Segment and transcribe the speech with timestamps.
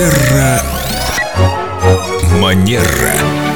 [0.00, 0.62] Терра
[2.40, 3.49] Манера.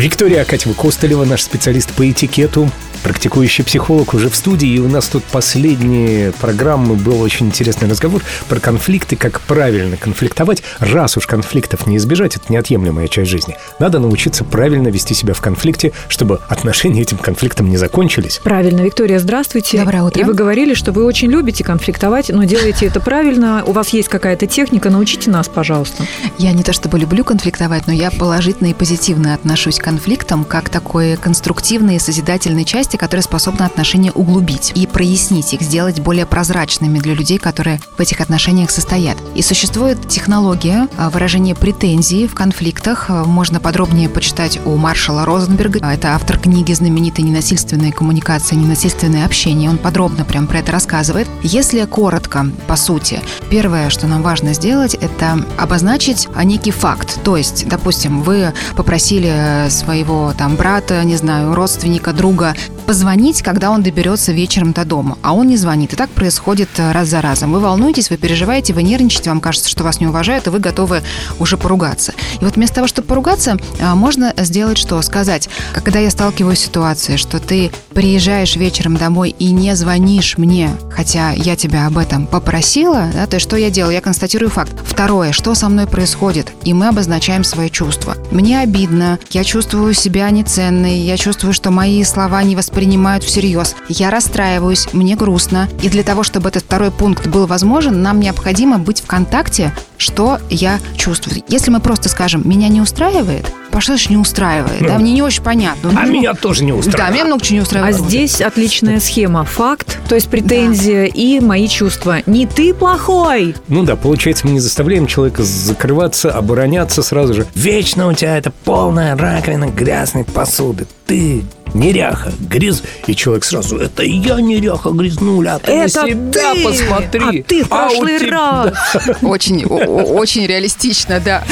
[0.00, 2.70] Виктория Акатьева-Костылева, наш специалист по этикету,
[3.02, 8.22] практикующий психолог уже в студии, и у нас тут последние программы был очень интересный разговор
[8.48, 10.62] про конфликты, как правильно конфликтовать.
[10.78, 13.56] Раз уж конфликтов не избежать, это неотъемлемая часть жизни.
[13.78, 18.40] Надо научиться правильно вести себя в конфликте, чтобы отношения этим конфликтом не закончились.
[18.42, 19.78] Правильно, Виктория, здравствуйте.
[19.80, 20.22] Доброе утро.
[20.22, 23.64] И вы говорили, что вы очень любите конфликтовать, но делаете это правильно.
[23.66, 26.04] У вас есть какая-то техника, научите нас, пожалуйста.
[26.38, 30.68] Я не то чтобы люблю конфликтовать, но я положительно и позитивно отношусь к конфликтам как
[30.68, 37.00] такой конструктивной и созидательной части, которая способна отношения углубить и прояснить их, сделать более прозрачными
[37.00, 39.18] для людей, которые в этих отношениях состоят.
[39.34, 43.06] И существует технология а, выражения претензий в конфликтах.
[43.08, 45.80] А, Можно подробнее почитать у Маршала Розенберга.
[45.82, 49.70] А, Это автор книги знаменитой «Ненасильственная коммуникация, ненасильственное общение».
[49.70, 51.26] Он подробно прям про это рассказывает.
[51.42, 53.18] Если коротко, по сути,
[53.50, 57.18] первое, что нам важно сделать, это обозначить некий факт.
[57.24, 62.54] То есть, допустим, вы попросили своего там брата, не знаю, родственника, друга
[62.90, 65.92] позвонить, когда он доберется вечером до дома, а он не звонит.
[65.92, 67.52] И так происходит э, раз за разом.
[67.52, 71.04] Вы волнуетесь, вы переживаете, вы нервничаете, вам кажется, что вас не уважают, и вы готовы
[71.38, 72.14] уже поругаться.
[72.40, 75.00] И вот вместо того, чтобы поругаться, а, можно сделать что?
[75.02, 80.70] Сказать, когда я сталкиваюсь с ситуацией, что ты приезжаешь вечером домой и не звонишь мне,
[80.90, 83.94] хотя я тебя об этом попросила, да, то есть что я делаю?
[83.94, 84.72] Я констатирую факт.
[84.84, 86.52] Второе, что со мной происходит?
[86.64, 88.16] И мы обозначаем свои чувства.
[88.32, 93.76] Мне обидно, я чувствую себя неценной, я чувствую, что мои слова не воспринимают всерьез.
[93.88, 95.68] Я расстраиваюсь, мне грустно.
[95.82, 100.38] И для того, чтобы этот второй пункт был возможен, нам необходимо быть в контакте, что
[100.48, 101.42] я чувствую.
[101.48, 104.80] Если мы просто скажем, меня не устраивает, а что значит не устраивает?
[104.80, 105.90] Да, мне не очень понятно.
[105.94, 107.12] А Ну, меня тоже не Да, устраивает.
[107.14, 107.96] меня много чего не А устраивает.
[107.96, 109.44] здесь отличная схема.
[109.44, 112.20] Факт, то есть претензия и мои чувства.
[112.24, 113.54] Не ты плохой.
[113.68, 117.46] Ну да, получается, мы не заставляем человека закрываться, обороняться сразу же.
[117.54, 120.86] Вечно у тебя это полная раковина грязной посуды.
[121.06, 121.44] Ты
[121.74, 122.82] неряха, гряз...
[123.06, 126.64] И человек сразу, это я неряха грязнуля, а ты на Это себя ты!
[126.64, 127.40] посмотри.
[127.40, 128.72] А ты в А у прошлый тебя- раз.
[129.22, 131.44] Очень, о- о- очень реалистично, да.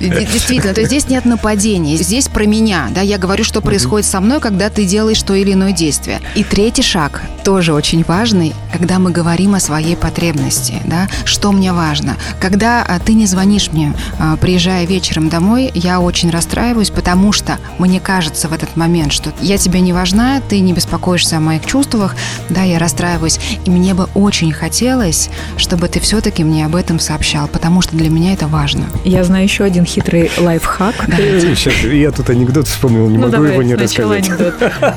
[0.00, 4.20] Действительно, то есть здесь нет нападения, здесь про меня, да, я говорю, что происходит со
[4.20, 6.20] мной, когда ты делаешь то или иное действие.
[6.34, 11.72] И третий шаг, тоже очень важный, когда мы говорим о своей потребности, да, что мне
[11.72, 12.16] важно.
[12.40, 17.58] Когда а, ты не звонишь мне, а, приезжая вечером домой, я очень расстраиваюсь, потому что
[17.78, 21.66] мне кажется в этот момент, что я тебе не важна, ты не беспокоишься о моих
[21.66, 22.14] чувствах,
[22.48, 27.48] да, я расстраиваюсь, и мне бы очень хотелось, чтобы ты все-таки мне об этом сообщал,
[27.48, 28.84] потому что для меня это важно.
[29.04, 30.94] Я знаю еще один хитрый лайфхак.
[31.08, 34.30] Сейчас, я тут анекдот вспомнил, не Ну, могу его не рассказать.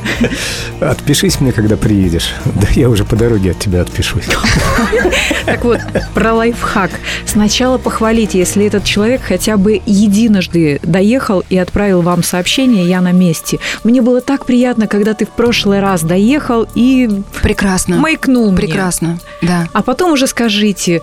[0.79, 2.35] Отпишись мне, когда приедешь.
[2.45, 4.25] Да я уже по дороге от тебя отпишусь.
[5.45, 5.79] Так вот,
[6.13, 6.91] про лайфхак.
[7.25, 13.13] Сначала похвалите, если этот человек хотя бы единожды доехал и отправил вам сообщение «Я на
[13.13, 13.57] месте».
[13.83, 14.58] Мне было так приятно,
[14.89, 17.09] когда ты в прошлый раз доехал и
[17.41, 17.97] Прекрасно.
[17.97, 18.57] маякнул мне.
[18.57, 19.67] Прекрасно, да.
[19.73, 21.01] А потом уже скажите,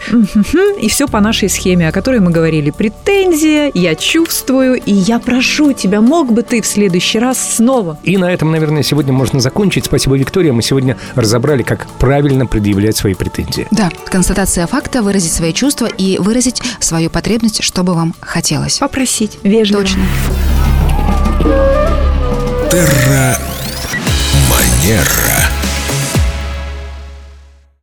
[0.81, 2.71] и все по нашей схеме, о которой мы говорили.
[2.71, 7.99] Претензия, я чувствую, и я прошу тебя, мог бы ты в следующий раз снова.
[8.03, 9.87] И на этом, наверное, сегодня можно закончить.
[9.87, 10.53] Спасибо, Виктория.
[10.53, 13.66] Мы сегодня разобрали, как правильно предъявлять свои претензии.
[13.71, 18.78] Да, констатация факта, выразить свои чувства и выразить свою потребность, что бы вам хотелось.
[18.78, 19.83] Попросить вежливо.
[19.83, 20.03] Точно.
[22.71, 23.39] Терра
[24.87, 25.56] Манера.